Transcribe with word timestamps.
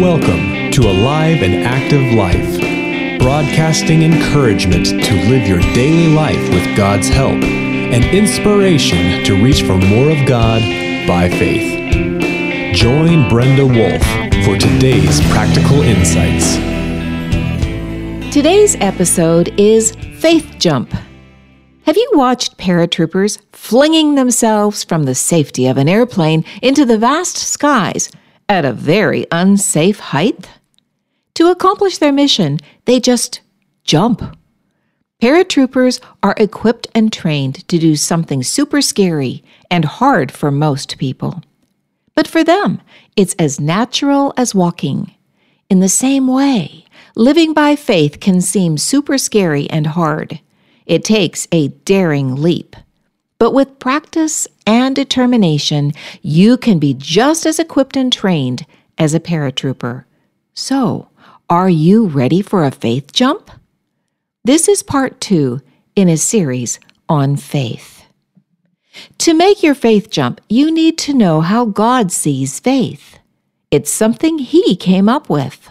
Welcome 0.00 0.70
to 0.70 0.82
Alive 0.82 1.42
and 1.42 1.64
Active 1.64 2.14
Life, 2.14 3.18
broadcasting 3.18 4.04
encouragement 4.04 4.86
to 4.86 5.14
live 5.28 5.48
your 5.48 5.58
daily 5.74 6.14
life 6.14 6.40
with 6.50 6.76
God's 6.76 7.08
help 7.08 7.32
and 7.32 8.04
inspiration 8.04 9.24
to 9.24 9.42
reach 9.42 9.62
for 9.62 9.76
more 9.76 10.12
of 10.12 10.24
God 10.24 10.62
by 11.08 11.28
faith. 11.28 12.76
Join 12.76 13.28
Brenda 13.28 13.66
Wolf 13.66 14.00
for 14.44 14.56
today's 14.56 15.20
practical 15.32 15.82
insights. 15.82 16.54
Today's 18.32 18.76
episode 18.76 19.52
is 19.58 19.96
Faith 20.20 20.58
Jump. 20.60 20.94
Have 21.86 21.96
you 21.96 22.08
watched 22.12 22.56
paratroopers 22.56 23.40
flinging 23.50 24.14
themselves 24.14 24.84
from 24.84 25.06
the 25.06 25.16
safety 25.16 25.66
of 25.66 25.76
an 25.76 25.88
airplane 25.88 26.44
into 26.62 26.84
the 26.84 26.98
vast 26.98 27.36
skies 27.36 28.12
at 28.48 28.64
a 28.64 28.72
very 28.72 29.26
unsafe 29.30 29.98
height? 29.98 30.48
To 31.34 31.50
accomplish 31.50 31.98
their 31.98 32.12
mission, 32.12 32.58
they 32.84 33.00
just 33.00 33.40
jump. 33.84 34.36
Paratroopers 35.22 36.00
are 36.22 36.34
equipped 36.36 36.86
and 36.94 37.12
trained 37.12 37.66
to 37.68 37.78
do 37.78 37.96
something 37.96 38.42
super 38.42 38.80
scary 38.80 39.42
and 39.70 39.84
hard 39.84 40.30
for 40.30 40.50
most 40.50 40.98
people. 40.98 41.42
But 42.14 42.28
for 42.28 42.42
them, 42.42 42.80
it's 43.16 43.34
as 43.34 43.60
natural 43.60 44.32
as 44.36 44.54
walking. 44.54 45.14
In 45.70 45.80
the 45.80 45.88
same 45.88 46.26
way, 46.26 46.84
living 47.14 47.52
by 47.52 47.76
faith 47.76 48.20
can 48.20 48.40
seem 48.40 48.78
super 48.78 49.18
scary 49.18 49.68
and 49.70 49.86
hard. 49.86 50.40
It 50.86 51.04
takes 51.04 51.46
a 51.52 51.68
daring 51.68 52.36
leap. 52.36 52.74
But 53.38 53.52
with 53.52 53.78
practice 53.78 54.48
and 54.66 54.96
determination, 54.96 55.92
you 56.22 56.56
can 56.56 56.78
be 56.78 56.94
just 56.94 57.46
as 57.46 57.58
equipped 57.58 57.96
and 57.96 58.12
trained 58.12 58.66
as 58.98 59.14
a 59.14 59.20
paratrooper. 59.20 60.04
So, 60.54 61.08
are 61.48 61.70
you 61.70 62.06
ready 62.06 62.42
for 62.42 62.64
a 62.64 62.70
faith 62.70 63.12
jump? 63.12 63.50
This 64.44 64.68
is 64.68 64.82
part 64.82 65.20
two 65.20 65.60
in 65.94 66.08
a 66.08 66.16
series 66.16 66.80
on 67.08 67.36
faith. 67.36 68.04
To 69.18 69.34
make 69.34 69.62
your 69.62 69.74
faith 69.74 70.10
jump, 70.10 70.40
you 70.48 70.70
need 70.72 70.98
to 70.98 71.14
know 71.14 71.40
how 71.40 71.64
God 71.64 72.10
sees 72.10 72.58
faith. 72.58 73.18
It's 73.70 73.92
something 73.92 74.38
He 74.38 74.74
came 74.74 75.08
up 75.08 75.30
with. 75.30 75.68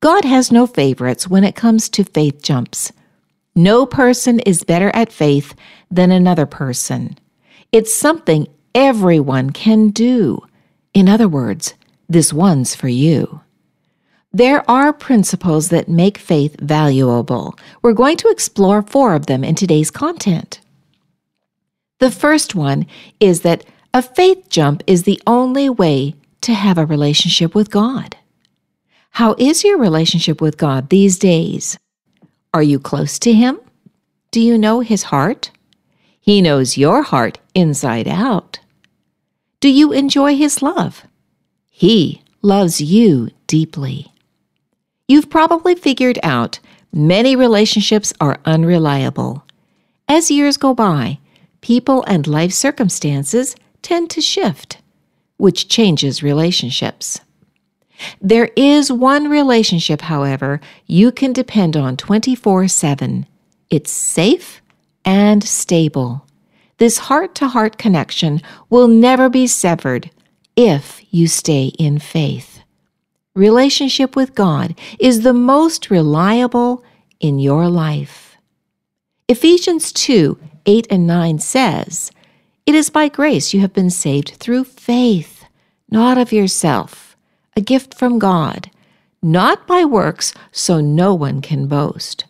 God 0.00 0.24
has 0.24 0.50
no 0.50 0.66
favorites 0.66 1.28
when 1.28 1.44
it 1.44 1.54
comes 1.54 1.88
to 1.90 2.04
faith 2.04 2.42
jumps. 2.42 2.92
No 3.54 3.86
person 3.86 4.40
is 4.40 4.64
better 4.64 4.90
at 4.94 5.12
faith 5.12 5.54
than 5.90 6.10
another 6.10 6.46
person. 6.46 7.16
It's 7.70 7.94
something 7.94 8.48
everyone 8.74 9.50
can 9.50 9.90
do. 9.90 10.40
In 10.92 11.08
other 11.08 11.28
words, 11.28 11.74
this 12.08 12.32
one's 12.32 12.74
for 12.74 12.88
you. 12.88 13.40
There 14.32 14.68
are 14.68 14.92
principles 14.92 15.68
that 15.68 15.88
make 15.88 16.18
faith 16.18 16.58
valuable. 16.60 17.56
We're 17.82 17.92
going 17.92 18.16
to 18.18 18.28
explore 18.28 18.82
four 18.82 19.14
of 19.14 19.26
them 19.26 19.44
in 19.44 19.54
today's 19.54 19.92
content. 19.92 20.60
The 22.00 22.10
first 22.10 22.56
one 22.56 22.86
is 23.20 23.42
that 23.42 23.64
a 23.92 24.02
faith 24.02 24.48
jump 24.48 24.82
is 24.88 25.04
the 25.04 25.22
only 25.26 25.70
way 25.70 26.16
to 26.40 26.52
have 26.52 26.78
a 26.78 26.86
relationship 26.86 27.54
with 27.54 27.70
God. 27.70 28.16
How 29.10 29.36
is 29.38 29.62
your 29.62 29.78
relationship 29.78 30.40
with 30.40 30.58
God 30.58 30.88
these 30.88 31.16
days? 31.16 31.78
Are 32.54 32.62
you 32.62 32.78
close 32.78 33.18
to 33.18 33.32
Him? 33.32 33.58
Do 34.30 34.40
you 34.40 34.56
know 34.56 34.78
His 34.78 35.02
heart? 35.04 35.50
He 36.20 36.40
knows 36.40 36.78
your 36.78 37.02
heart 37.02 37.40
inside 37.52 38.06
out. 38.06 38.60
Do 39.58 39.68
you 39.68 39.90
enjoy 39.90 40.36
His 40.36 40.62
love? 40.62 41.04
He 41.68 42.22
loves 42.42 42.80
you 42.80 43.30
deeply. 43.48 44.12
You've 45.08 45.28
probably 45.28 45.74
figured 45.74 46.20
out 46.22 46.60
many 46.92 47.34
relationships 47.34 48.12
are 48.20 48.38
unreliable. 48.44 49.44
As 50.08 50.30
years 50.30 50.56
go 50.56 50.74
by, 50.74 51.18
people 51.60 52.04
and 52.06 52.24
life 52.28 52.52
circumstances 52.52 53.56
tend 53.82 54.10
to 54.10 54.20
shift, 54.20 54.78
which 55.38 55.66
changes 55.66 56.22
relationships. 56.22 57.18
There 58.20 58.50
is 58.56 58.90
one 58.90 59.28
relationship, 59.28 60.02
however, 60.02 60.60
you 60.86 61.12
can 61.12 61.32
depend 61.32 61.76
on 61.76 61.96
24 61.96 62.68
7. 62.68 63.26
It's 63.70 63.90
safe 63.90 64.62
and 65.04 65.42
stable. 65.44 66.26
This 66.78 66.98
heart 66.98 67.34
to 67.36 67.48
heart 67.48 67.78
connection 67.78 68.40
will 68.68 68.88
never 68.88 69.28
be 69.28 69.46
severed 69.46 70.10
if 70.56 71.02
you 71.10 71.26
stay 71.28 71.66
in 71.78 71.98
faith. 71.98 72.60
Relationship 73.34 74.16
with 74.16 74.34
God 74.34 74.74
is 74.98 75.22
the 75.22 75.32
most 75.32 75.90
reliable 75.90 76.84
in 77.20 77.38
your 77.38 77.68
life. 77.68 78.36
Ephesians 79.28 79.92
2 79.92 80.38
8 80.66 80.86
and 80.90 81.06
9 81.06 81.38
says, 81.38 82.10
It 82.66 82.74
is 82.74 82.90
by 82.90 83.08
grace 83.08 83.52
you 83.52 83.60
have 83.60 83.72
been 83.72 83.90
saved 83.90 84.36
through 84.36 84.64
faith, 84.64 85.44
not 85.90 86.16
of 86.16 86.32
yourself 86.32 87.03
a 87.56 87.60
gift 87.60 87.94
from 87.94 88.18
God, 88.18 88.70
not 89.22 89.66
by 89.66 89.84
works, 89.84 90.34
so 90.52 90.80
no 90.80 91.14
one 91.14 91.40
can 91.40 91.66
boast. 91.66 92.24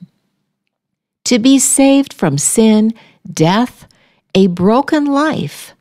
To 1.24 1.38
be 1.38 1.58
saved 1.58 2.12
from 2.12 2.36
sin, 2.36 2.92
death, 3.30 3.88
a 4.34 4.48
broken 4.48 5.06
life, 5.06 5.72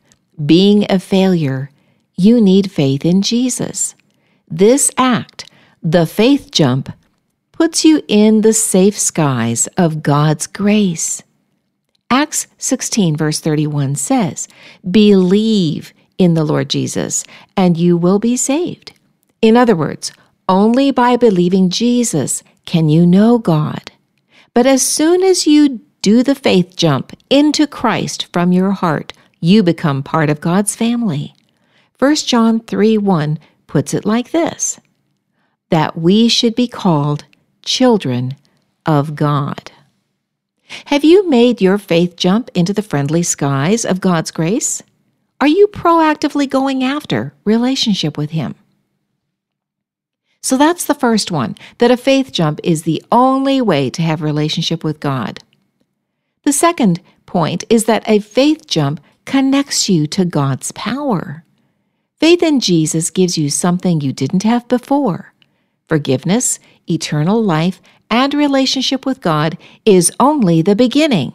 being 0.44 0.86
a 0.90 0.98
failure, 0.98 1.70
you 2.16 2.40
need 2.40 2.70
faith 2.70 3.04
in 3.04 3.22
Jesus. 3.22 3.94
This 4.48 4.90
act, 4.96 5.50
the 5.82 6.06
faith 6.06 6.50
jump, 6.50 6.92
puts 7.52 7.84
you 7.84 8.02
in 8.08 8.40
the 8.40 8.52
safe 8.52 8.98
skies 8.98 9.66
of 9.76 10.02
God's 10.02 10.46
grace. 10.46 11.22
Acts 12.10 12.46
16, 12.58 13.16
verse 13.16 13.40
31 13.40 13.96
says, 13.96 14.48
Believe 14.88 15.92
in 16.18 16.34
the 16.34 16.44
Lord 16.44 16.70
Jesus, 16.70 17.24
and 17.56 17.76
you 17.76 17.96
will 17.96 18.18
be 18.18 18.36
saved. 18.36 18.92
In 19.44 19.58
other 19.58 19.76
words, 19.76 20.10
only 20.48 20.90
by 20.90 21.18
believing 21.18 21.68
Jesus 21.68 22.42
can 22.64 22.88
you 22.88 23.04
know 23.04 23.36
God. 23.36 23.92
But 24.54 24.64
as 24.64 24.80
soon 24.80 25.22
as 25.22 25.46
you 25.46 25.82
do 26.00 26.22
the 26.22 26.34
faith 26.34 26.76
jump 26.76 27.12
into 27.28 27.66
Christ 27.66 28.28
from 28.32 28.52
your 28.52 28.70
heart, 28.70 29.12
you 29.40 29.62
become 29.62 30.02
part 30.02 30.30
of 30.30 30.40
God's 30.40 30.74
family. 30.74 31.34
1 31.98 32.14
John 32.24 32.60
3 32.60 32.96
1 32.96 33.38
puts 33.66 33.92
it 33.92 34.06
like 34.06 34.30
this 34.30 34.80
that 35.68 35.94
we 35.94 36.26
should 36.26 36.54
be 36.54 36.66
called 36.66 37.26
children 37.62 38.36
of 38.86 39.14
God. 39.14 39.72
Have 40.86 41.04
you 41.04 41.28
made 41.28 41.60
your 41.60 41.76
faith 41.76 42.16
jump 42.16 42.48
into 42.54 42.72
the 42.72 42.80
friendly 42.80 43.22
skies 43.22 43.84
of 43.84 44.00
God's 44.00 44.30
grace? 44.30 44.82
Are 45.38 45.46
you 45.46 45.66
proactively 45.66 46.48
going 46.48 46.82
after 46.82 47.34
relationship 47.44 48.16
with 48.16 48.30
Him? 48.30 48.54
So 50.44 50.58
that's 50.58 50.84
the 50.84 50.94
first 50.94 51.30
one, 51.30 51.56
that 51.78 51.90
a 51.90 51.96
faith 51.96 52.30
jump 52.30 52.60
is 52.62 52.82
the 52.82 53.02
only 53.10 53.62
way 53.62 53.88
to 53.88 54.02
have 54.02 54.20
relationship 54.20 54.84
with 54.84 55.00
God. 55.00 55.42
The 56.42 56.52
second 56.52 57.00
point 57.24 57.64
is 57.70 57.86
that 57.86 58.06
a 58.06 58.18
faith 58.18 58.66
jump 58.66 59.00
connects 59.24 59.88
you 59.88 60.06
to 60.08 60.26
God's 60.26 60.70
power. 60.72 61.46
Faith 62.20 62.42
in 62.42 62.60
Jesus 62.60 63.08
gives 63.08 63.38
you 63.38 63.48
something 63.48 64.02
you 64.02 64.12
didn't 64.12 64.42
have 64.42 64.68
before. 64.68 65.32
Forgiveness, 65.88 66.58
eternal 66.90 67.42
life, 67.42 67.80
and 68.10 68.34
relationship 68.34 69.06
with 69.06 69.22
God 69.22 69.56
is 69.86 70.12
only 70.20 70.60
the 70.60 70.76
beginning. 70.76 71.32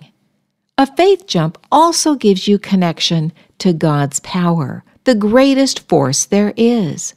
A 0.78 0.86
faith 0.86 1.25
jump 1.25 1.58
also 1.72 2.14
gives 2.14 2.48
you 2.48 2.59
connection 2.59 3.34
to 3.58 3.74
God's 3.74 4.19
power, 4.19 4.83
the 5.06 5.16
greatest 5.16 5.89
force 5.89 6.25
there 6.25 6.54
is. 6.56 7.16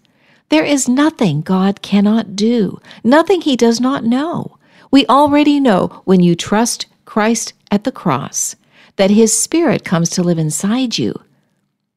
There 0.53 0.65
is 0.67 0.87
nothing 0.87 1.41
God 1.41 1.81
cannot 1.81 2.37
do, 2.37 2.79
nothing 3.03 3.41
He 3.41 3.57
does 3.57 3.81
not 3.81 4.05
know. 4.05 4.59
We 4.91 5.07
already 5.07 5.59
know 5.59 6.03
when 6.05 6.21
you 6.21 6.37
trust 6.37 6.85
Christ 7.07 7.55
at 7.71 7.85
the 7.85 7.91
cross 7.91 8.55
that 8.97 9.11
His 9.11 9.35
Spirit 9.35 9.83
comes 9.83 10.11
to 10.11 10.23
live 10.23 10.37
inside 10.37 10.99
you. 10.99 11.15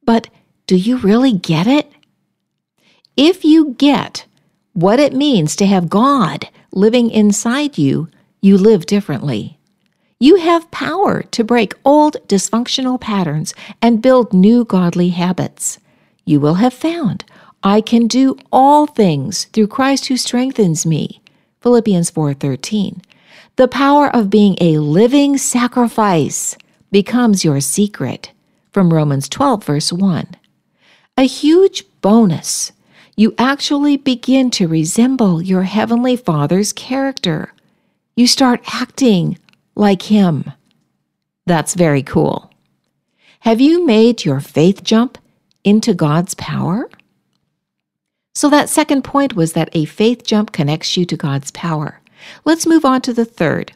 But 0.06 0.30
do 0.66 0.74
you 0.74 0.96
really 0.96 1.34
get 1.34 1.66
it? 1.66 1.92
If 3.14 3.44
you 3.44 3.74
get 3.76 4.24
what 4.72 5.00
it 5.00 5.12
means 5.12 5.54
to 5.56 5.66
have 5.66 5.90
God 5.90 6.48
living 6.72 7.10
inside 7.10 7.76
you, 7.76 8.08
you 8.40 8.56
live 8.56 8.86
differently. 8.86 9.58
You 10.18 10.36
have 10.36 10.70
power 10.70 11.24
to 11.24 11.44
break 11.44 11.74
old 11.84 12.16
dysfunctional 12.26 12.98
patterns 12.98 13.52
and 13.82 14.00
build 14.00 14.32
new 14.32 14.64
godly 14.64 15.10
habits. 15.10 15.78
You 16.24 16.40
will 16.40 16.54
have 16.54 16.72
found 16.72 17.26
I 17.62 17.80
can 17.80 18.06
do 18.06 18.36
all 18.52 18.86
things 18.86 19.44
through 19.46 19.68
Christ 19.68 20.06
who 20.06 20.16
strengthens 20.16 20.86
me. 20.86 21.20
Philippians 21.60 22.10
4:13. 22.10 23.00
The 23.56 23.68
power 23.68 24.14
of 24.14 24.30
being 24.30 24.56
a 24.60 24.78
living 24.78 25.38
sacrifice 25.38 26.56
becomes 26.92 27.44
your 27.44 27.60
secret 27.60 28.30
from 28.70 28.92
Romans 28.92 29.28
12 29.28 29.64
verse 29.64 29.92
1. 29.92 30.36
A 31.16 31.22
huge 31.22 31.84
bonus. 32.02 32.72
you 33.16 33.34
actually 33.38 33.96
begin 33.96 34.50
to 34.50 34.68
resemble 34.68 35.40
your 35.40 35.62
Heavenly 35.62 36.16
Father's 36.16 36.72
character. 36.74 37.52
You 38.14 38.26
start 38.26 38.60
acting 38.74 39.38
like 39.74 40.02
Him. 40.02 40.52
That's 41.46 41.74
very 41.74 42.02
cool. 42.02 42.50
Have 43.40 43.60
you 43.60 43.86
made 43.86 44.24
your 44.26 44.40
faith 44.40 44.84
jump 44.84 45.16
into 45.64 45.94
God's 45.94 46.34
power? 46.34 46.90
So, 48.36 48.50
that 48.50 48.68
second 48.68 49.00
point 49.00 49.34
was 49.34 49.54
that 49.54 49.70
a 49.72 49.86
faith 49.86 50.22
jump 50.22 50.52
connects 50.52 50.94
you 50.94 51.06
to 51.06 51.16
God's 51.16 51.50
power. 51.52 52.02
Let's 52.44 52.66
move 52.66 52.84
on 52.84 53.00
to 53.00 53.14
the 53.14 53.24
third. 53.24 53.72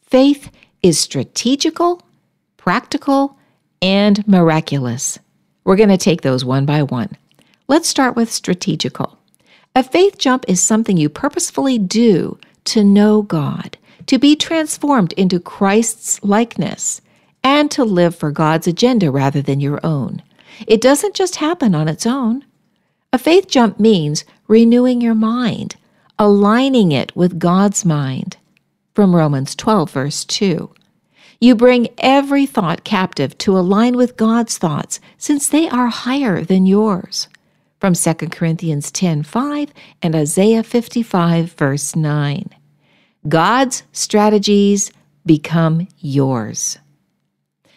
Faith 0.00 0.48
is 0.80 0.96
strategical, 1.00 2.02
practical, 2.56 3.36
and 3.82 4.24
miraculous. 4.28 5.18
We're 5.64 5.74
going 5.74 5.88
to 5.88 5.96
take 5.96 6.22
those 6.22 6.44
one 6.44 6.64
by 6.64 6.84
one. 6.84 7.16
Let's 7.66 7.88
start 7.88 8.14
with 8.14 8.30
strategical. 8.30 9.18
A 9.74 9.82
faith 9.82 10.18
jump 10.18 10.44
is 10.46 10.62
something 10.62 10.96
you 10.96 11.08
purposefully 11.08 11.76
do 11.76 12.38
to 12.66 12.84
know 12.84 13.22
God, 13.22 13.76
to 14.06 14.20
be 14.20 14.36
transformed 14.36 15.14
into 15.14 15.40
Christ's 15.40 16.22
likeness, 16.22 17.00
and 17.42 17.72
to 17.72 17.82
live 17.82 18.14
for 18.14 18.30
God's 18.30 18.68
agenda 18.68 19.10
rather 19.10 19.42
than 19.42 19.58
your 19.58 19.84
own. 19.84 20.22
It 20.68 20.80
doesn't 20.80 21.16
just 21.16 21.34
happen 21.34 21.74
on 21.74 21.88
its 21.88 22.06
own. 22.06 22.44
A 23.16 23.18
faith 23.18 23.48
jump 23.48 23.80
means 23.80 24.26
renewing 24.46 25.00
your 25.00 25.14
mind, 25.14 25.76
aligning 26.18 26.92
it 26.92 27.16
with 27.16 27.38
God's 27.38 27.82
mind. 27.82 28.36
From 28.92 29.16
Romans 29.16 29.54
12, 29.54 29.90
verse 29.90 30.22
2. 30.26 30.70
You 31.40 31.54
bring 31.54 31.88
every 31.96 32.44
thought 32.44 32.84
captive 32.84 33.38
to 33.38 33.56
align 33.56 33.96
with 33.96 34.18
God's 34.18 34.58
thoughts, 34.58 35.00
since 35.16 35.48
they 35.48 35.66
are 35.66 35.86
higher 35.86 36.44
than 36.44 36.66
yours. 36.66 37.28
From 37.80 37.94
2 37.94 38.12
Corinthians 38.28 38.92
10, 38.92 39.22
5 39.22 39.72
and 40.02 40.14
Isaiah 40.14 40.62
55, 40.62 41.52
verse 41.52 41.96
9. 41.96 42.50
God's 43.26 43.82
strategies 43.92 44.92
become 45.24 45.88
yours. 46.00 46.76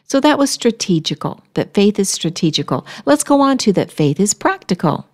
So 0.04 0.20
that 0.20 0.38
was 0.38 0.50
strategical, 0.50 1.42
that 1.54 1.74
faith 1.74 1.98
is 1.98 2.10
strategical. 2.10 2.86
Let's 3.06 3.24
go 3.24 3.40
on 3.40 3.58
to 3.60 3.72
that 3.72 3.90
faith 3.90 4.20
is 4.20 4.34
practical. 4.34 5.09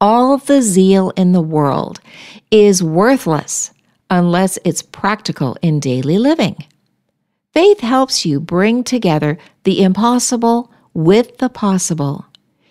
All 0.00 0.38
the 0.38 0.62
zeal 0.62 1.10
in 1.10 1.32
the 1.32 1.42
world 1.42 2.00
is 2.50 2.82
worthless 2.82 3.70
unless 4.08 4.58
it's 4.64 4.80
practical 4.80 5.58
in 5.60 5.78
daily 5.78 6.16
living. 6.16 6.64
Faith 7.52 7.80
helps 7.80 8.24
you 8.24 8.40
bring 8.40 8.82
together 8.82 9.36
the 9.64 9.82
impossible 9.82 10.72
with 10.94 11.36
the 11.36 11.50
possible. 11.50 12.24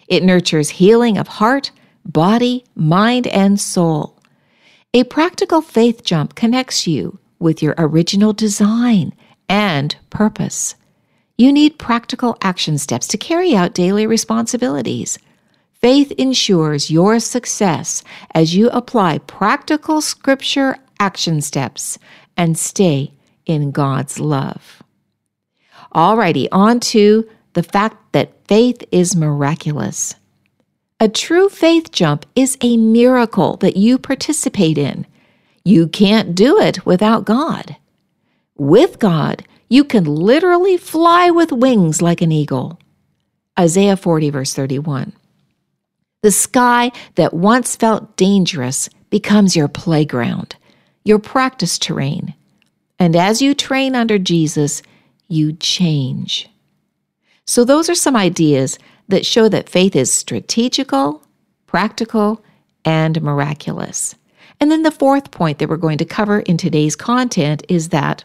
It 0.08 0.24
nurtures 0.24 0.72
healing 0.72 1.20
of 1.20 1.28
heart, 1.28 1.70
body, 2.04 2.66
mind, 2.76 3.28
and 3.28 3.60
soul. 3.60 4.20
A 4.96 5.04
practical 5.04 5.62
faith 5.62 6.04
jump 6.04 6.34
connects 6.34 6.88
you 6.88 7.20
with 7.38 7.62
your 7.62 7.76
original 7.78 8.34
design 8.34 9.14
and 9.48 9.96
purpose. 10.10 10.74
You 11.38 11.54
need 11.54 11.78
practical 11.78 12.38
action 12.42 12.80
steps 12.80 13.08
to 13.10 13.18
carry 13.18 13.56
out 13.56 13.76
daily 13.76 14.08
responsibilities. 14.08 15.20
Faith 15.81 16.12
ensures 16.18 16.92
your 16.92 17.22
success 17.22 18.04
as 18.34 18.54
you 18.54 18.70
apply 18.72 19.18
practical 19.20 20.02
scripture 20.02 20.76
action 21.00 21.40
steps 21.40 21.98
and 22.36 22.58
stay 22.58 23.14
in 23.46 23.72
God's 23.72 24.20
love. 24.20 24.84
Alrighty, 25.96 26.50
on 26.52 26.81
to 26.81 27.30
the 27.54 27.64
fact 27.64 28.12
that 28.12 28.46
faith 28.46 28.84
is 28.92 29.16
miraculous. 29.16 30.16
A 31.00 31.08
true 31.08 31.48
faith 31.48 31.92
jump 31.92 32.26
is 32.36 32.58
a 32.62 32.76
miracle 32.76 33.56
that 33.58 33.78
you 33.78 33.98
participate 33.98 34.78
in. 34.78 35.08
You 35.64 35.88
can't 35.88 36.36
do 36.36 36.60
it 36.60 36.86
without 36.86 37.24
God. 37.24 37.78
With 38.58 39.00
God, 39.00 39.46
you 39.70 39.86
can 39.86 40.04
literally 40.04 40.76
fly 40.76 41.30
with 41.30 41.54
wings 41.54 42.02
like 42.02 42.22
an 42.22 42.34
eagle. 42.34 42.80
Isaiah 43.58 43.96
40, 43.96 44.30
verse 44.30 44.54
31. 44.54 45.14
The 46.21 46.31
sky 46.31 46.92
that 47.16 47.33
once 47.33 47.75
felt 47.75 48.18
dangerous 48.18 48.89
becomes 49.10 49.56
your 49.56 49.69
playground, 49.69 50.56
your 51.04 51.19
practice 51.19 51.80
terrain. 51.80 52.33
And 53.00 53.16
as 53.16 53.42
you 53.42 53.54
train 53.54 53.95
under 53.95 54.19
Jesus, 54.19 54.81
you 55.30 55.54
change. 55.54 56.50
So, 57.45 57.63
those 57.63 57.89
are 57.89 57.95
some 57.95 58.16
ideas 58.16 58.77
that 59.07 59.25
show 59.25 59.48
that 59.50 59.69
faith 59.69 59.95
is 59.95 60.13
strategical, 60.13 61.24
practical, 61.68 62.44
and 62.83 63.21
miraculous. 63.21 64.16
And 64.60 64.69
then 64.69 64.83
the 64.83 64.92
fourth 64.92 65.31
point 65.31 65.60
that 65.60 65.69
we're 65.69 65.77
going 65.77 65.98
to 66.00 66.06
cover 66.06 66.42
in 66.42 66.57
today's 66.57 66.95
content 66.95 67.66
is 67.69 67.89
that 67.89 68.24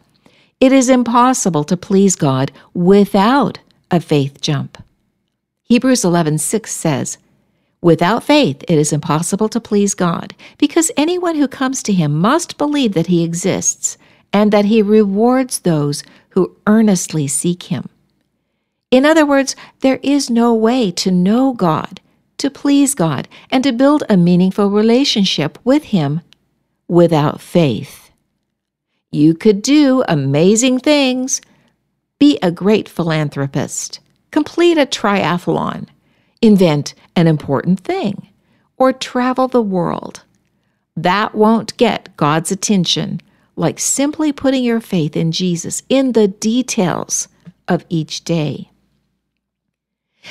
it 0.60 0.72
is 0.72 0.88
impossible 0.88 1.64
to 1.64 1.76
please 1.76 2.16
God 2.16 2.50
without 2.74 3.60
a 3.90 4.00
faith 4.00 4.40
jump. 4.40 4.82
Hebrews 5.62 6.02
11:6 6.02 6.66
says, 6.66 7.18
"Without 7.84 8.24
faith 8.24 8.64
it 8.66 8.78
is 8.78 8.94
impossible 8.94 9.50
to 9.50 9.60
please 9.60 9.92
God, 9.92 10.34
because 10.56 10.90
anyone 10.96 11.36
who 11.36 11.46
comes 11.46 11.82
to 11.82 11.92
him 11.92 12.18
must 12.18 12.56
believe 12.56 12.94
that 12.94 13.08
he 13.08 13.22
exists 13.22 13.98
and 14.32 14.50
that 14.52 14.64
he 14.64 14.80
rewards 14.80 15.58
those 15.58 16.02
who 16.30 16.56
earnestly 16.66 17.26
seek 17.28 17.64
him." 17.64 17.90
In 18.90 19.04
other 19.04 19.26
words, 19.26 19.54
there 19.80 20.00
is 20.02 20.30
no 20.30 20.54
way 20.54 20.90
to 20.92 21.10
know 21.10 21.52
God, 21.52 22.00
to 22.38 22.48
please 22.48 22.94
God, 22.94 23.28
and 23.50 23.62
to 23.64 23.70
build 23.70 24.02
a 24.08 24.16
meaningful 24.16 24.70
relationship 24.70 25.58
with 25.62 25.84
him 25.96 26.22
without 26.88 27.38
faith. 27.42 28.10
You 29.12 29.34
could 29.34 29.60
do 29.60 30.02
amazing 30.08 30.78
things. 30.78 31.42
Be 32.18 32.38
a 32.40 32.50
great 32.50 32.88
philanthropist. 32.88 34.00
Complete 34.30 34.78
a 34.78 34.86
triathlon. 34.86 35.88
Invent 36.44 36.92
an 37.16 37.26
important 37.26 37.80
thing. 37.80 38.28
Or 38.76 38.92
travel 38.92 39.48
the 39.48 39.62
world. 39.62 40.24
That 40.94 41.34
won't 41.34 41.74
get 41.78 42.14
God's 42.18 42.52
attention 42.52 43.22
like 43.56 43.78
simply 43.78 44.30
putting 44.30 44.62
your 44.62 44.80
faith 44.80 45.16
in 45.16 45.32
Jesus 45.32 45.82
in 45.88 46.12
the 46.12 46.28
details 46.28 47.28
of 47.66 47.86
each 47.88 48.24
day. 48.24 48.70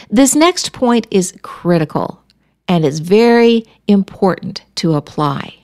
This 0.07 0.35
next 0.35 0.71
point 0.71 1.07
is 1.09 1.33
critical 1.41 2.21
and 2.67 2.85
it's 2.85 2.99
very 2.99 3.65
important 3.87 4.61
to 4.75 4.93
apply. 4.93 5.55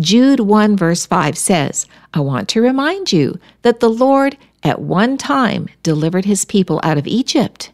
Jude 0.00 0.40
1 0.40 0.76
verse 0.76 1.06
5 1.06 1.38
says, 1.38 1.86
I 2.12 2.18
want 2.18 2.48
to 2.48 2.60
remind 2.60 3.12
you 3.12 3.38
that 3.62 3.78
the 3.78 3.90
Lord 3.90 4.36
at 4.64 4.80
one 4.80 5.16
time 5.16 5.68
delivered 5.84 6.24
his 6.24 6.44
people 6.44 6.80
out 6.82 6.98
of 6.98 7.06
Egypt, 7.06 7.70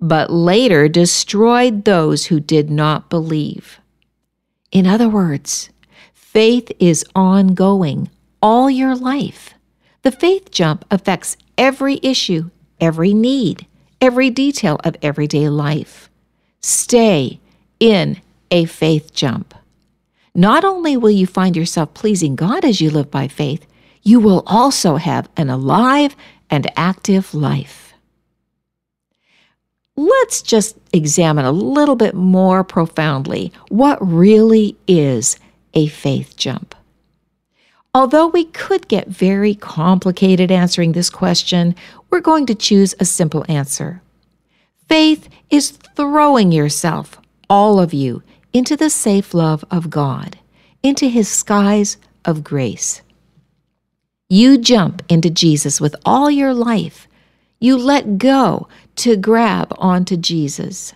but 0.00 0.30
later 0.30 0.88
destroyed 0.88 1.84
those 1.84 2.26
who 2.26 2.40
did 2.40 2.70
not 2.70 3.08
believe. 3.10 3.80
In 4.70 4.86
other 4.86 5.08
words, 5.08 5.70
faith 6.12 6.70
is 6.78 7.04
ongoing 7.14 8.10
all 8.42 8.68
your 8.68 8.94
life. 8.94 9.54
The 10.02 10.10
faith 10.10 10.50
jump 10.50 10.84
affects 10.90 11.36
every 11.56 11.98
issue, 12.02 12.50
every 12.80 13.14
need, 13.14 13.66
every 14.00 14.30
detail 14.30 14.78
of 14.84 14.96
everyday 15.02 15.48
life. 15.48 16.10
Stay 16.60 17.40
in 17.80 18.20
a 18.50 18.64
faith 18.66 19.14
jump. 19.14 19.54
Not 20.34 20.64
only 20.64 20.96
will 20.96 21.10
you 21.10 21.26
find 21.26 21.56
yourself 21.56 21.94
pleasing 21.94 22.36
God 22.36 22.64
as 22.64 22.80
you 22.80 22.90
live 22.90 23.10
by 23.10 23.28
faith, 23.28 23.66
you 24.02 24.20
will 24.20 24.42
also 24.46 24.96
have 24.96 25.28
an 25.36 25.48
alive 25.48 26.14
and 26.50 26.70
active 26.76 27.34
life. 27.34 27.85
Let's 29.96 30.42
just 30.42 30.76
examine 30.92 31.46
a 31.46 31.52
little 31.52 31.96
bit 31.96 32.14
more 32.14 32.62
profoundly 32.62 33.52
what 33.68 33.98
really 34.06 34.76
is 34.86 35.38
a 35.72 35.86
faith 35.88 36.36
jump. 36.36 36.74
Although 37.94 38.26
we 38.26 38.44
could 38.44 38.88
get 38.88 39.08
very 39.08 39.54
complicated 39.54 40.50
answering 40.50 40.92
this 40.92 41.08
question, 41.08 41.74
we're 42.10 42.20
going 42.20 42.44
to 42.46 42.54
choose 42.54 42.94
a 43.00 43.06
simple 43.06 43.44
answer. 43.48 44.02
Faith 44.86 45.30
is 45.48 45.70
throwing 45.96 46.52
yourself, 46.52 47.18
all 47.48 47.80
of 47.80 47.94
you, 47.94 48.22
into 48.52 48.76
the 48.76 48.90
safe 48.90 49.32
love 49.32 49.64
of 49.70 49.88
God, 49.88 50.38
into 50.82 51.08
his 51.08 51.28
skies 51.28 51.96
of 52.24 52.44
grace. 52.44 53.00
You 54.28 54.58
jump 54.58 55.02
into 55.08 55.30
Jesus 55.30 55.80
with 55.80 55.96
all 56.04 56.30
your 56.30 56.52
life. 56.52 57.08
You 57.58 57.76
let 57.76 58.18
go 58.18 58.68
to 58.96 59.16
grab 59.16 59.74
onto 59.78 60.16
Jesus. 60.16 60.94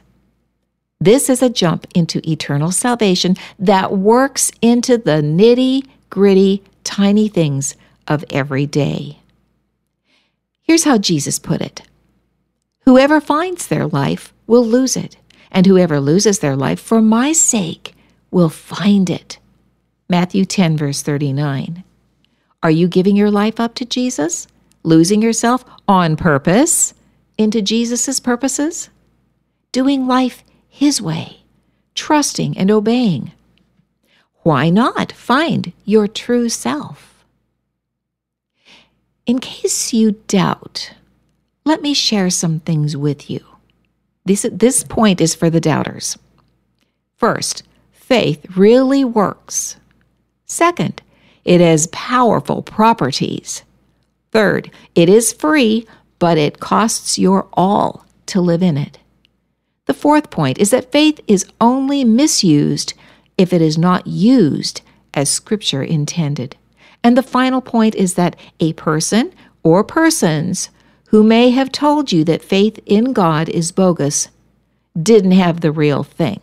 This 1.01 1.31
is 1.31 1.43
a 1.43 1.49
jump 1.49 1.87
into 1.95 2.21
eternal 2.31 2.71
salvation 2.71 3.37
that 3.59 3.97
works 3.97 4.53
into 4.61 4.99
the 4.99 5.23
nitty 5.23 5.87
gritty, 6.11 6.63
tiny 6.85 7.29
things 7.29 7.77
of 8.07 8.25
every 8.31 8.67
day. 8.67 9.19
Here's 10.63 10.85
how 10.85 10.99
Jesus 10.99 11.39
put 11.39 11.61
it 11.61 11.83
Whoever 12.85 13.21
finds 13.21 13.67
their 13.67 13.87
life 13.87 14.33
will 14.47 14.67
lose 14.67 14.97
it 14.97 15.17
and 15.51 15.67
whoever 15.67 16.01
loses 16.01 16.41
their 16.41 16.57
life 16.57 16.81
for 16.81 17.01
my 17.01 17.33
sake 17.33 17.95
will 18.31 18.49
find 18.49 19.09
it. 19.11 19.39
Matthew 20.09 20.45
10, 20.45 20.77
verse 20.77 21.03
39. 21.03 21.85
Are 22.63 22.71
you 22.71 22.89
giving 22.89 23.17
your 23.17 23.31
life 23.31 23.59
up 23.59 23.75
to 23.77 23.85
Jesus? 23.85 24.47
Losing 24.83 25.21
yourself 25.21 25.65
on 25.87 26.17
purpose 26.17 26.95
into 27.37 27.61
Jesus' 27.61 28.19
purposes? 28.21 28.89
Doing 29.73 30.07
life 30.07 30.43
His 30.69 31.03
way, 31.03 31.41
trusting 31.95 32.57
and 32.57 32.71
obeying. 32.71 33.33
Why 34.43 34.71
not 34.71 35.13
find 35.13 35.73
your 35.85 36.09
true 36.09 36.49
self? 36.49 37.25
In 39.27 39.39
case 39.39 39.93
you 39.93 40.13
doubt, 40.29 40.93
let 41.65 41.83
me 41.83 41.93
share 41.93 42.31
some 42.31 42.61
things 42.61 42.97
with 42.97 43.31
you. 43.31 43.45
This, 44.25 44.47
this 44.51 44.83
point 44.83 45.21
is 45.21 45.35
for 45.35 45.51
the 45.51 45.61
doubters. 45.61 46.19
First, 47.17 47.65
faith 47.93 48.45
really 48.57 49.05
works. 49.05 49.77
Second, 50.47 51.03
it 51.45 51.61
has 51.61 51.87
powerful 51.89 52.63
properties. 52.63 53.63
Third, 54.33 54.71
it 54.95 55.09
is 55.09 55.33
free, 55.33 55.87
but 56.19 56.39
it 56.39 56.61
costs 56.61 57.19
your 57.19 57.49
all 57.53 58.07
to 58.27 58.41
live 58.41 58.63
in 58.63 58.77
it. 58.77 58.99
The 59.87 59.95
fourth 59.95 60.31
point 60.31 60.59
is 60.59 60.71
that 60.71 60.93
faith 60.93 61.21
is 61.27 61.47
only 61.61 62.05
misused 62.05 62.95
if 63.37 63.53
it 63.53 63.61
is 63.61 63.77
not 63.77 64.07
used 64.07 64.83
as 65.15 65.29
Scripture 65.31 65.83
intended. 65.83 66.57
And 67.03 67.17
the 67.17 67.23
final 67.23 67.61
point 67.61 67.95
is 67.95 68.15
that 68.15 68.37
a 68.61 68.73
person 68.75 69.33
or 69.63 69.83
persons 69.83 70.71
who 71.09 71.23
may 71.23 71.51
have 71.51 71.73
told 71.73 72.13
you 72.13 72.23
that 72.25 72.43
faith 72.43 72.79
in 72.87 73.13
God 73.13 73.49
is 73.49 73.73
bogus 73.73 74.29
didn't 75.01 75.33
have 75.33 75.61
the 75.61 75.73
real 75.73 76.05
thing. 76.05 76.41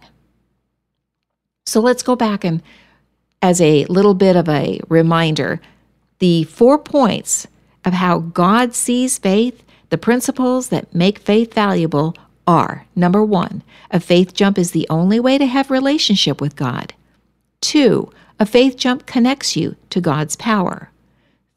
So 1.66 1.80
let's 1.80 2.04
go 2.04 2.16
back 2.16 2.44
and, 2.44 2.62
as 3.42 3.62
a 3.62 3.86
little 3.86 4.14
bit 4.14 4.36
of 4.36 4.50
a 4.50 4.82
reminder, 4.90 5.62
the 6.20 6.44
four 6.46 6.78
points 6.78 7.48
of 7.88 7.94
how 7.94 8.20
God 8.20 8.76
sees 8.76 9.18
faith, 9.18 9.64
the 9.90 9.98
principles 9.98 10.68
that 10.68 10.94
make 10.94 11.20
faith 11.20 11.54
valuable 11.54 12.14
are 12.46 12.86
number 12.98 13.24
one, 13.24 13.64
a 13.92 14.02
faith 14.02 14.34
jump 14.34 14.58
is 14.58 14.72
the 14.72 14.88
only 14.90 15.22
way 15.22 15.38
to 15.38 15.46
have 15.46 15.72
relationship 15.72 16.42
with 16.42 16.58
God. 16.58 16.94
Two, 17.62 18.12
a 18.40 18.46
faith 18.46 18.76
jump 18.76 19.06
connects 19.06 19.56
you 19.56 19.78
to 19.90 20.02
God's 20.02 20.36
power. 20.36 20.92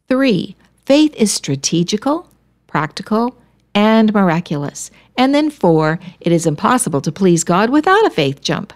Three, 0.07 0.55
faith 0.87 1.13
is 1.17 1.33
strategical, 1.33 2.29
practical, 2.69 3.37
and 3.75 4.15
miraculous. 4.15 4.93
And 5.19 5.35
then 5.35 5.51
four, 5.51 5.99
it 6.21 6.31
is 6.31 6.47
impossible 6.47 7.01
to 7.01 7.11
please 7.11 7.43
God 7.43 7.71
without 7.71 8.07
a 8.07 8.11
faith 8.11 8.41
jump. 8.41 8.73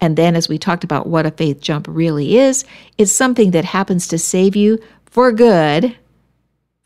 And 0.00 0.16
then, 0.16 0.34
as 0.34 0.48
we 0.48 0.58
talked 0.58 0.82
about 0.82 1.06
what 1.06 1.26
a 1.26 1.30
faith 1.30 1.60
jump 1.60 1.86
really 1.88 2.36
is, 2.36 2.64
it's 2.98 3.12
something 3.12 3.52
that 3.52 3.64
happens 3.64 4.08
to 4.08 4.18
save 4.18 4.56
you 4.56 4.80
for 5.06 5.30
good, 5.30 5.96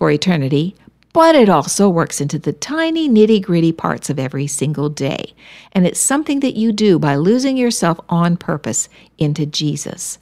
for 0.03 0.11
eternity, 0.11 0.75
but 1.13 1.37
it 1.37 1.49
also 1.49 1.89
works 1.89 2.21
into 2.21 2.37
the 2.37 2.53
tiny 2.53 3.09
nitty 3.09 3.41
gritty 3.41 3.71
parts 3.71 4.11
of 4.11 4.19
every 4.19 4.49
single 4.49 4.89
day. 4.89 5.33
And 5.71 5.87
it's 5.87 6.01
something 6.01 6.41
that 6.41 6.57
you 6.57 6.73
do 6.73 6.99
by 6.99 7.15
losing 7.15 7.57
yourself 7.57 8.01
on 8.09 8.37
purpose 8.37 8.89
into 9.17 9.47
Jesus. 9.47 10.19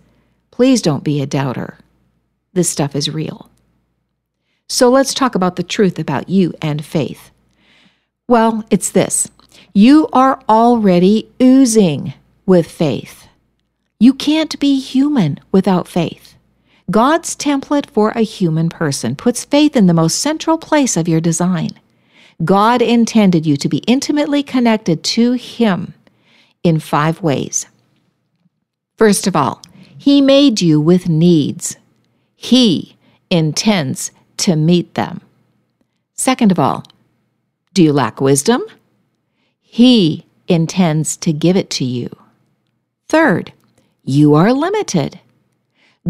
Please 0.50 0.82
don't 0.82 1.02
be 1.02 1.22
a 1.22 1.26
doubter. 1.26 1.78
This 2.52 2.68
stuff 2.68 2.94
is 2.94 3.08
real. 3.08 3.48
So 4.68 4.90
let's 4.90 5.14
talk 5.14 5.34
about 5.34 5.56
the 5.56 5.62
truth 5.62 5.98
about 5.98 6.28
you 6.28 6.52
and 6.60 6.84
faith. 6.84 7.30
Well, 8.28 8.66
it's 8.70 8.90
this 8.90 9.30
you 9.72 10.10
are 10.12 10.42
already 10.46 11.32
oozing 11.40 12.12
with 12.44 12.70
faith. 12.70 13.28
You 13.98 14.12
can't 14.12 14.60
be 14.60 14.78
human 14.78 15.40
without 15.50 15.88
faith. 15.88 16.29
God's 16.90 17.36
template 17.36 17.88
for 17.90 18.10
a 18.10 18.22
human 18.22 18.68
person 18.68 19.14
puts 19.14 19.44
faith 19.44 19.76
in 19.76 19.86
the 19.86 19.94
most 19.94 20.18
central 20.18 20.58
place 20.58 20.96
of 20.96 21.06
your 21.06 21.20
design. 21.20 21.70
God 22.44 22.82
intended 22.82 23.46
you 23.46 23.56
to 23.58 23.68
be 23.68 23.78
intimately 23.86 24.42
connected 24.42 25.04
to 25.04 25.32
Him 25.32 25.94
in 26.64 26.80
five 26.80 27.22
ways. 27.22 27.66
First 28.96 29.26
of 29.26 29.36
all, 29.36 29.62
He 29.98 30.20
made 30.20 30.60
you 30.60 30.80
with 30.80 31.08
needs. 31.08 31.76
He 32.34 32.96
intends 33.30 34.10
to 34.38 34.56
meet 34.56 34.94
them. 34.94 35.20
Second 36.14 36.50
of 36.50 36.58
all, 36.58 36.84
do 37.74 37.82
you 37.82 37.92
lack 37.92 38.20
wisdom? 38.20 38.62
He 39.60 40.24
intends 40.48 41.16
to 41.18 41.32
give 41.32 41.56
it 41.56 41.70
to 41.70 41.84
you. 41.84 42.08
Third, 43.08 43.52
you 44.02 44.34
are 44.34 44.52
limited. 44.52 45.20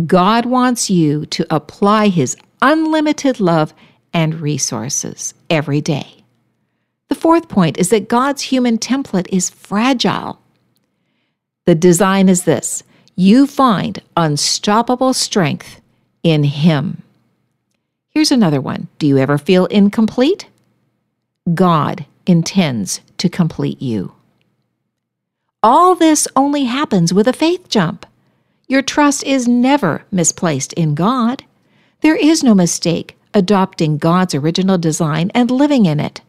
God 0.07 0.47
wants 0.47 0.89
you 0.89 1.27
to 1.27 1.47
apply 1.51 2.09
His 2.09 2.37
unlimited 2.63 3.41
love 3.41 3.75
and 4.13 4.41
resources 4.41 5.35
every 5.49 5.81
day. 5.81 6.25
The 7.09 7.15
fourth 7.15 7.49
point 7.49 7.77
is 7.79 7.91
that 7.91 8.09
God's 8.09 8.43
human 8.43 8.79
template 8.79 9.29
is 9.31 9.51
fragile. 9.51 10.41
The 11.67 11.75
design 11.75 12.29
is 12.29 12.45
this 12.45 12.83
you 13.17 13.47
find 13.47 14.01
unstoppable 14.17 15.13
strength 15.13 15.81
in 16.23 16.45
Him. 16.45 17.03
Here's 18.11 18.33
another 18.33 18.61
one 18.61 18.89
Do 18.99 19.07
you 19.07 19.19
ever 19.19 19.39
feel 19.39 19.67
incomplete? 19.67 20.47
God 21.55 22.07
intends 22.27 23.01
to 23.19 23.29
complete 23.29 23.83
you. 23.83 24.13
All 25.63 25.95
this 25.95 26.27
only 26.37 26.65
happens 26.65 27.13
with 27.13 27.29
a 27.29 27.33
faith 27.33 27.69
jump. 27.69 28.07
Your 28.71 28.83
trust 28.83 29.25
is 29.25 29.49
never 29.49 30.05
misplaced 30.13 30.73
in 30.75 30.95
God. 30.95 31.43
There 32.03 32.15
is 32.15 32.45
no 32.45 32.55
mistake 32.55 33.19
adopting 33.35 33.99
God's 33.99 34.33
original 34.33 34.79
design 34.79 35.33
and 35.35 35.51
living 35.51 35.87
in 35.87 35.99
it. 35.99 36.21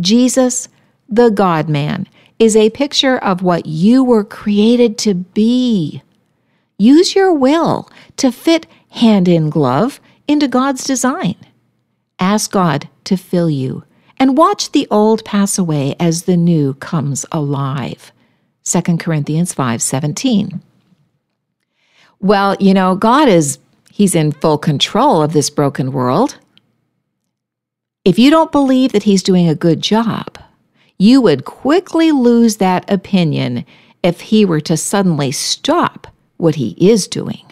Jesus, 0.00 0.70
the 1.06 1.28
God 1.28 1.68
man, 1.68 2.08
is 2.38 2.56
a 2.56 2.70
picture 2.70 3.18
of 3.18 3.42
what 3.42 3.66
you 3.66 4.02
were 4.02 4.24
created 4.24 4.96
to 5.00 5.12
be. 5.12 6.00
Use 6.78 7.14
your 7.14 7.34
will 7.34 7.90
to 8.16 8.32
fit 8.32 8.66
hand 8.92 9.28
in 9.28 9.50
glove 9.50 10.00
into 10.26 10.48
God's 10.48 10.82
design. 10.82 11.36
Ask 12.18 12.50
God 12.52 12.88
to 13.04 13.18
fill 13.18 13.50
you 13.50 13.84
and 14.18 14.38
watch 14.38 14.72
the 14.72 14.88
old 14.90 15.26
pass 15.26 15.58
away 15.58 15.94
as 16.00 16.22
the 16.22 16.38
new 16.38 16.72
comes 16.72 17.26
alive. 17.30 18.12
2 18.64 18.98
Corinthians 18.98 19.52
5:17. 19.52 20.62
Well, 22.26 22.56
you 22.58 22.74
know, 22.74 22.96
God 22.96 23.28
is 23.28 23.60
he's 23.88 24.16
in 24.16 24.32
full 24.32 24.58
control 24.58 25.22
of 25.22 25.32
this 25.32 25.48
broken 25.48 25.92
world. 25.92 26.38
If 28.04 28.18
you 28.18 28.32
don't 28.32 28.50
believe 28.50 28.90
that 28.90 29.04
he's 29.04 29.22
doing 29.22 29.48
a 29.48 29.54
good 29.54 29.80
job, 29.80 30.36
you 30.98 31.20
would 31.20 31.44
quickly 31.44 32.10
lose 32.10 32.56
that 32.56 32.90
opinion 32.90 33.64
if 34.02 34.22
he 34.22 34.44
were 34.44 34.60
to 34.62 34.76
suddenly 34.76 35.30
stop 35.30 36.08
what 36.36 36.56
he 36.56 36.70
is 36.80 37.06
doing. 37.06 37.46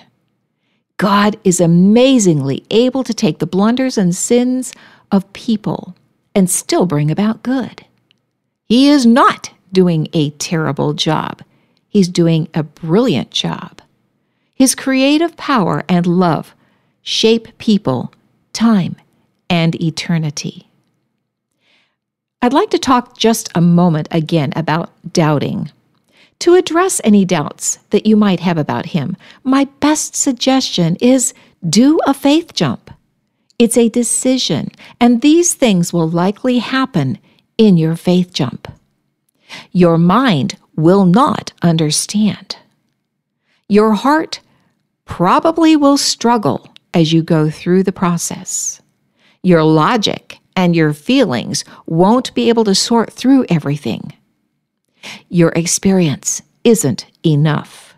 God 0.97 1.39
is 1.45 1.61
amazingly 1.61 2.65
able 2.71 3.05
to 3.05 3.15
take 3.15 3.39
the 3.39 3.47
blunders 3.47 3.97
and 3.97 4.13
sins 4.13 4.73
of 5.13 5.33
people 5.33 5.95
and 6.35 6.51
still 6.51 6.85
bring 6.85 7.13
about 7.13 7.45
good. 7.45 7.87
He 8.67 8.89
is 8.89 9.07
not 9.07 9.53
doing 9.73 10.09
a 10.13 10.31
terrible 10.31 10.95
job, 10.95 11.43
he's 11.87 12.09
doing 12.09 12.49
a 12.55 12.65
brilliant 12.65 13.31
job. 13.31 13.81
His 14.55 14.75
creative 14.75 15.37
power 15.37 15.85
and 15.89 16.07
love 16.07 16.55
shape 17.03 17.59
people, 17.59 18.13
time, 18.53 18.97
and 19.51 19.81
eternity. 19.83 20.69
I'd 22.41 22.53
like 22.53 22.71
to 22.71 22.79
talk 22.79 23.19
just 23.19 23.51
a 23.55 23.61
moment 23.61 24.09
again 24.11 24.53
about 24.57 24.91
doubting. 25.13 25.71
To 26.41 26.55
address 26.55 27.01
any 27.03 27.25
doubts 27.25 27.77
that 27.91 28.07
you 28.07 28.17
might 28.17 28.41
have 28.41 28.59
about 28.59 28.87
him, 28.87 29.17
my 29.43 29.65
best 29.81 30.15
suggestion 30.15 30.97
is 31.01 31.35
do 31.67 31.99
a 32.07 32.15
faith 32.15 32.55
jump. 32.55 32.91
It's 33.59 33.79
a 33.79 33.89
decision, 33.89 34.71
and 35.01 35.21
these 35.21 35.55
things 35.55 35.93
will 35.93 36.09
likely 36.09 36.59
happen 36.59 37.19
in 37.57 37.77
your 37.77 37.97
faith 37.97 38.33
jump. 38.33 38.69
Your 39.73 39.97
mind 39.97 40.57
will 40.77 41.07
not 41.07 41.53
understand. 41.63 42.57
Your 43.69 43.95
heart 43.95 44.41
probably 45.15 45.77
will 45.77 45.97
struggle 45.97 46.69
as 46.93 47.13
you 47.13 47.23
go 47.23 47.49
through 47.49 47.85
the 47.85 47.93
process. 47.93 48.83
Your 49.45 49.63
logic 49.63 50.41
and 50.57 50.75
your 50.75 50.93
feelings 50.93 51.65
won't 51.87 52.35
be 52.35 52.49
able 52.49 52.65
to 52.65 52.75
sort 52.75 53.13
through 53.13 53.47
everything 53.49 54.13
your 55.29 55.51
experience 55.51 56.43
isn't 56.65 57.07
enough, 57.25 57.95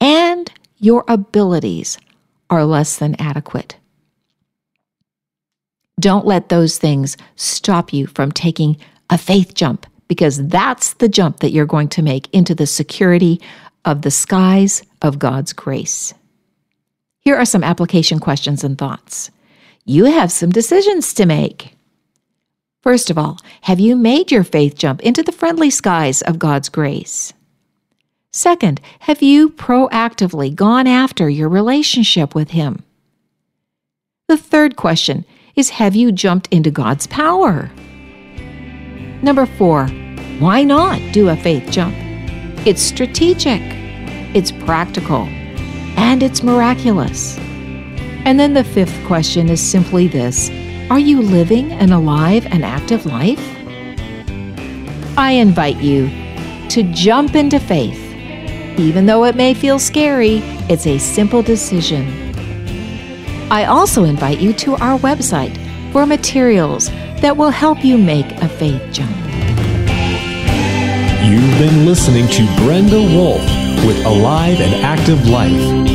and 0.00 0.52
your 0.76 1.02
abilities 1.08 1.98
are 2.50 2.64
less 2.64 2.98
than 2.98 3.20
adequate. 3.20 3.76
Don't 5.98 6.24
let 6.24 6.50
those 6.50 6.78
things 6.78 7.16
stop 7.34 7.92
you 7.92 8.06
from 8.06 8.30
taking 8.30 8.76
a 9.10 9.18
faith 9.18 9.54
jump 9.54 9.86
because 10.06 10.46
that's 10.46 10.94
the 10.94 11.08
jump 11.08 11.40
that 11.40 11.50
you're 11.50 11.66
going 11.66 11.88
to 11.88 12.02
make 12.02 12.32
into 12.32 12.54
the 12.54 12.66
security 12.66 13.40
of 13.84 14.02
the 14.02 14.10
skies 14.12 14.84
of 15.02 15.18
God's 15.18 15.52
grace. 15.52 16.14
Here 17.28 17.36
are 17.36 17.44
some 17.44 17.62
application 17.62 18.20
questions 18.20 18.64
and 18.64 18.78
thoughts. 18.78 19.30
You 19.84 20.06
have 20.06 20.32
some 20.32 20.48
decisions 20.48 21.12
to 21.12 21.26
make. 21.26 21.74
First 22.80 23.10
of 23.10 23.18
all, 23.18 23.38
have 23.60 23.78
you 23.78 23.96
made 23.96 24.30
your 24.30 24.44
faith 24.44 24.74
jump 24.74 25.02
into 25.02 25.22
the 25.22 25.30
friendly 25.30 25.68
skies 25.68 26.22
of 26.22 26.38
God's 26.38 26.70
grace? 26.70 27.34
Second, 28.32 28.80
have 29.00 29.20
you 29.20 29.50
proactively 29.50 30.54
gone 30.54 30.86
after 30.86 31.28
your 31.28 31.50
relationship 31.50 32.34
with 32.34 32.52
Him? 32.52 32.82
The 34.28 34.38
third 34.38 34.76
question 34.76 35.26
is 35.54 35.68
Have 35.68 35.94
you 35.94 36.12
jumped 36.12 36.48
into 36.50 36.70
God's 36.70 37.06
power? 37.08 37.70
Number 39.20 39.44
four, 39.44 39.86
why 40.38 40.64
not 40.64 40.98
do 41.12 41.28
a 41.28 41.36
faith 41.36 41.70
jump? 41.70 41.94
It's 42.66 42.80
strategic, 42.80 43.60
it's 44.34 44.50
practical, 44.50 45.28
and 45.98 46.22
it's 46.22 46.44
miraculous. 46.44 47.36
And 48.24 48.38
then 48.38 48.54
the 48.54 48.62
fifth 48.62 48.96
question 49.04 49.48
is 49.48 49.60
simply 49.60 50.06
this 50.06 50.48
Are 50.90 50.98
you 50.98 51.20
living 51.20 51.72
an 51.72 51.92
alive 51.92 52.46
and 52.46 52.64
active 52.64 53.04
life? 53.04 53.44
I 55.18 55.32
invite 55.32 55.78
you 55.78 56.08
to 56.68 56.84
jump 56.94 57.34
into 57.34 57.58
faith. 57.58 58.00
Even 58.78 59.06
though 59.06 59.24
it 59.24 59.34
may 59.34 59.54
feel 59.54 59.80
scary, 59.80 60.36
it's 60.70 60.86
a 60.86 60.98
simple 60.98 61.42
decision. 61.42 62.06
I 63.50 63.64
also 63.64 64.04
invite 64.04 64.38
you 64.38 64.52
to 64.52 64.74
our 64.76 64.98
website 65.00 65.56
for 65.92 66.06
materials 66.06 66.90
that 67.22 67.36
will 67.36 67.50
help 67.50 67.84
you 67.84 67.98
make 67.98 68.30
a 68.40 68.48
faith 68.48 68.82
jump. 68.92 69.16
You've 71.26 71.58
been 71.58 71.86
listening 71.86 72.28
to 72.28 72.46
Brenda 72.62 73.00
Wolf 73.00 73.42
with 73.84 74.04
Alive 74.04 74.60
and 74.60 74.74
Active 74.84 75.26
Life. 75.28 75.87